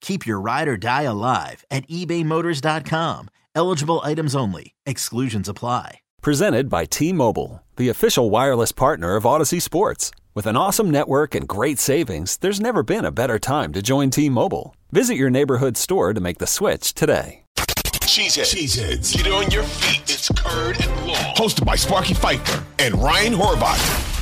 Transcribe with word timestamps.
Keep 0.00 0.26
your 0.26 0.40
ride 0.40 0.68
or 0.68 0.76
die 0.76 1.02
alive 1.02 1.64
at 1.70 1.88
ebaymotors.com. 1.88 3.28
Eligible 3.54 4.00
items 4.04 4.34
only. 4.34 4.74
Exclusions 4.84 5.48
apply. 5.48 6.00
Presented 6.22 6.68
by 6.68 6.84
T 6.84 7.12
Mobile, 7.12 7.62
the 7.76 7.88
official 7.88 8.30
wireless 8.30 8.72
partner 8.72 9.16
of 9.16 9.24
Audacy 9.24 9.62
Sports. 9.62 10.10
With 10.34 10.46
an 10.46 10.56
awesome 10.56 10.90
network 10.90 11.34
and 11.34 11.48
great 11.48 11.78
savings, 11.78 12.36
there's 12.38 12.60
never 12.60 12.82
been 12.82 13.04
a 13.04 13.12
better 13.12 13.38
time 13.38 13.72
to 13.72 13.80
join 13.80 14.10
T 14.10 14.28
Mobile. 14.28 14.74
Visit 14.90 15.14
your 15.16 15.30
neighborhood 15.30 15.76
store 15.76 16.12
to 16.12 16.20
make 16.20 16.38
the 16.38 16.46
switch 16.46 16.94
today. 16.94 17.44
Cheeseheads. 17.56 18.54
Cheeseheads. 18.54 19.16
Get 19.16 19.32
on 19.32 19.50
your 19.50 19.62
feet. 19.62 20.02
It's 20.02 20.28
Curd 20.30 20.80
and 20.80 21.06
Long. 21.06 21.34
Hosted 21.36 21.64
by 21.64 21.76
Sparky 21.76 22.14
Fifer 22.14 22.64
and 22.78 22.94
Ryan 22.94 23.34
Horvath. 23.34 24.14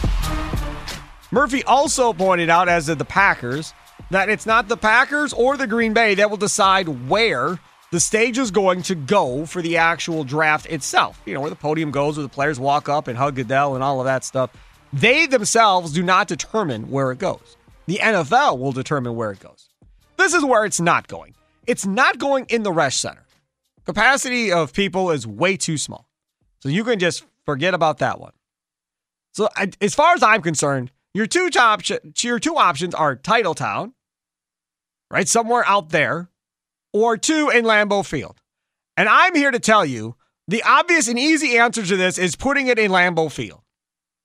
Murphy 1.31 1.65
also 1.65 2.13
pointed 2.13 2.51
out, 2.51 2.69
as 2.69 2.87
did 2.87 2.99
the 2.99 3.05
Packers, 3.05 3.73
that 4.15 4.29
it's 4.29 4.47
not 4.47 4.69
the 4.69 4.77
Packers 4.77 5.33
or 5.33 5.57
the 5.57 5.67
Green 5.67 5.93
Bay 5.93 6.15
that 6.15 6.31
will 6.31 6.37
decide 6.37 7.09
where 7.09 7.59
the 7.91 8.01
stage 8.01 8.39
is 8.39 8.51
going 8.51 8.83
to 8.83 8.95
go 8.95 9.47
for 9.47 9.63
the 9.63 9.77
actual 9.77 10.25
draft 10.25 10.67
itself. 10.67 11.21
You 11.27 11.35
know, 11.35 11.41
where 11.41 11.51
the 11.51 11.57
podium 11.57 11.91
goes, 11.91 12.17
where 12.17 12.23
the 12.23 12.29
players 12.29 12.59
walk 12.59 12.89
up 12.89 13.09
and 13.09 13.19
hug 13.19 13.35
Goodell 13.35 13.75
and 13.75 13.85
all 13.85 14.01
of 14.01 14.07
that 14.07 14.25
stuff. 14.25 14.51
They 14.93 15.27
themselves 15.27 15.93
do 15.93 16.03
not 16.03 16.29
determine 16.29 16.91
where 16.91 17.11
it 17.11 17.19
goes. 17.19 17.57
The 17.87 17.97
NFL 17.97 18.59
will 18.59 18.73
determine 18.73 19.17
where 19.17 19.33
it 19.33 19.41
goes. 19.41 19.69
This 20.17 20.33
is 20.33 20.45
where 20.45 20.65
it's 20.65 20.81
not 20.81 21.09
going. 21.09 21.35
It's 21.67 21.85
not 21.85 22.19
going 22.19 22.47
in 22.49 22.63
the 22.63 22.71
Resch 22.71 22.95
Center. 22.95 23.25
Capacity 23.85 24.53
of 24.53 24.73
people 24.73 25.11
is 25.11 25.27
way 25.27 25.57
too 25.57 25.77
small. 25.77 26.09
So 26.61 26.69
you 26.69 26.85
can 26.85 26.99
just 26.99 27.25
forget 27.45 27.75
about 27.75 27.99
that 27.99 28.21
one. 28.21 28.33
So 29.33 29.49
as 29.81 29.95
far 29.95 30.15
as 30.15 30.23
I'm 30.23 30.41
concerned, 30.41 30.93
your 31.13 31.27
two 31.27 31.51
top 31.51 31.83
your 32.19 32.39
two 32.39 32.57
options 32.57 32.95
are 32.95 33.17
Titletown, 33.17 33.93
right? 35.15 35.29
Somewhere 35.29 35.65
out 35.67 35.91
there 35.91 36.29
or 36.93 37.17
two 37.17 37.49
in 37.49 37.65
Lambeau 37.65 38.05
Field. 38.05 38.43
And 38.97 39.09
I'm 39.09 39.37
here 39.37 39.53
to 39.53 39.61
tell 39.61 39.87
you 39.87 40.17
the 40.49 40.65
obvious 40.65 41.07
and 41.07 41.19
easy 41.19 41.57
answer 41.57 41.87
to 41.87 41.97
this 41.97 42.19
is 42.19 42.35
putting 42.35 42.67
it 42.67 42.81
in 42.81 42.91
Lambeau 42.91 43.31
Field. 43.31 43.61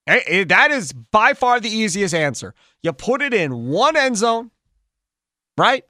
That 0.08 0.72
is 0.72 0.92
by 0.92 1.36
far 1.36 1.60
the 1.60 1.70
easiest 1.70 2.16
answer. 2.16 2.56
You 2.82 2.92
put 2.92 3.22
it 3.22 3.36
in 3.36 3.68
one 3.68 3.96
end 3.96 4.18
zone, 4.18 4.50
right? 5.60 5.84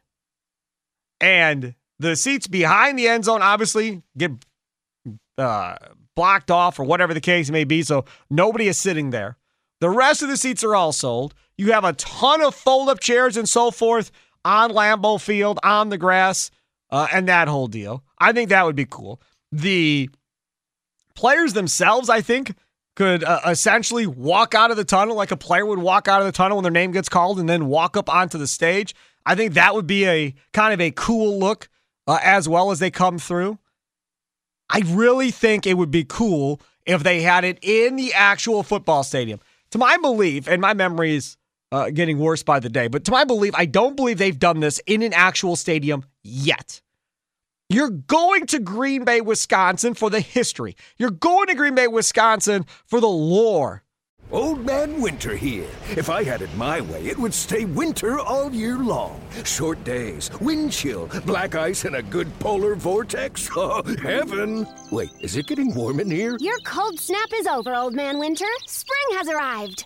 And 1.21 1.75
the 1.99 2.17
seats 2.17 2.47
behind 2.47 2.99
the 2.99 3.07
end 3.07 3.23
zone 3.23 3.41
obviously 3.41 4.03
get 4.17 4.31
uh, 5.37 5.77
blocked 6.13 6.51
off 6.51 6.77
or 6.77 6.83
whatever 6.83 7.13
the 7.13 7.21
case 7.21 7.49
may 7.49 7.63
be. 7.63 7.83
So 7.83 8.03
nobody 8.29 8.67
is 8.67 8.77
sitting 8.77 9.11
there. 9.11 9.37
The 9.79 9.89
rest 9.89 10.21
of 10.21 10.27
the 10.27 10.35
seats 10.35 10.61
are 10.65 10.75
all 10.75 10.91
sold. 10.91 11.33
You 11.57 11.71
have 11.71 11.85
a 11.85 11.93
ton 11.93 12.41
of 12.41 12.53
fold 12.53 12.89
up 12.89 12.99
chairs 12.99 13.37
and 13.37 13.47
so 13.47 13.71
forth 13.71 14.11
on 14.45 14.71
Lambeau 14.71 15.19
Field, 15.19 15.59
on 15.63 15.89
the 15.89 15.97
grass 15.97 16.51
uh, 16.91 17.07
and 17.11 17.27
that 17.27 17.47
whole 17.47 17.67
deal. 17.67 18.03
I 18.19 18.31
think 18.33 18.49
that 18.49 18.65
would 18.65 18.75
be 18.75 18.85
cool. 18.85 19.21
The 19.51 20.09
players 21.15 21.53
themselves, 21.53 22.09
I 22.09 22.21
think, 22.21 22.55
could 22.95 23.23
uh, 23.23 23.41
essentially 23.45 24.07
walk 24.07 24.53
out 24.53 24.71
of 24.71 24.77
the 24.77 24.83
tunnel 24.83 25.15
like 25.15 25.31
a 25.31 25.37
player 25.37 25.65
would 25.65 25.79
walk 25.79 26.07
out 26.07 26.21
of 26.21 26.25
the 26.25 26.33
tunnel 26.33 26.57
when 26.57 26.63
their 26.63 26.71
name 26.71 26.91
gets 26.91 27.09
called 27.09 27.39
and 27.39 27.47
then 27.47 27.67
walk 27.67 27.95
up 27.95 28.13
onto 28.13 28.37
the 28.37 28.47
stage. 28.47 28.93
I 29.25 29.35
think 29.35 29.53
that 29.53 29.75
would 29.75 29.87
be 29.87 30.05
a 30.05 30.33
kind 30.53 30.73
of 30.73 30.81
a 30.81 30.91
cool 30.91 31.39
look 31.39 31.69
uh, 32.07 32.19
as 32.23 32.49
well 32.49 32.71
as 32.71 32.79
they 32.79 32.91
come 32.91 33.19
through. 33.19 33.59
I 34.69 34.81
really 34.85 35.31
think 35.31 35.65
it 35.65 35.77
would 35.77 35.91
be 35.91 36.03
cool 36.03 36.61
if 36.85 37.03
they 37.03 37.21
had 37.21 37.43
it 37.43 37.59
in 37.61 37.95
the 37.95 38.13
actual 38.13 38.63
football 38.63 39.03
stadium. 39.03 39.39
To 39.71 39.77
my 39.77 39.97
belief, 39.97 40.47
and 40.47 40.61
my 40.61 40.73
memory 40.73 41.15
is 41.15 41.37
uh, 41.71 41.89
getting 41.89 42.17
worse 42.17 42.43
by 42.43 42.59
the 42.59 42.69
day. 42.69 42.87
But 42.87 43.05
to 43.05 43.11
my 43.11 43.23
belief, 43.23 43.53
I 43.55 43.65
don't 43.65 43.95
believe 43.95 44.17
they've 44.17 44.37
done 44.37 44.59
this 44.59 44.79
in 44.85 45.01
an 45.01 45.13
actual 45.13 45.55
stadium 45.55 46.05
yet. 46.23 46.81
You're 47.69 47.91
going 47.91 48.47
to 48.47 48.59
Green 48.59 49.05
Bay, 49.05 49.21
Wisconsin 49.21 49.93
for 49.93 50.09
the 50.09 50.21
history. 50.21 50.75
You're 50.97 51.11
going 51.11 51.47
to 51.47 51.55
Green 51.55 51.75
Bay, 51.75 51.87
Wisconsin 51.87 52.65
for 52.87 52.99
the 52.99 53.07
lore. 53.07 53.83
Old 54.31 54.63
Man 54.63 55.01
Winter 55.01 55.35
here. 55.35 55.67
If 55.97 56.07
I 56.07 56.23
had 56.23 56.43
it 56.43 56.55
my 56.55 56.81
way, 56.81 57.03
it 57.07 57.17
would 57.17 57.33
stay 57.33 57.65
winter 57.65 58.19
all 58.19 58.51
year 58.51 58.77
long. 58.77 59.19
Short 59.43 59.83
days, 59.83 60.29
wind 60.39 60.71
chill, 60.71 61.09
black 61.25 61.55
ice, 61.55 61.85
and 61.85 61.95
a 61.95 62.03
good 62.03 62.27
polar 62.39 62.75
vortex. 62.75 63.49
Oh, 63.61 63.83
heaven! 64.01 64.67
Wait, 64.91 65.09
is 65.19 65.35
it 65.35 65.47
getting 65.47 65.73
warm 65.73 65.99
in 65.99 66.09
here? 66.09 66.37
Your 66.39 66.57
cold 66.59 66.99
snap 66.99 67.27
is 67.33 67.45
over, 67.45 67.75
Old 67.75 67.93
Man 67.93 68.19
Winter. 68.19 68.45
Spring 68.67 69.17
has 69.17 69.27
arrived. 69.27 69.85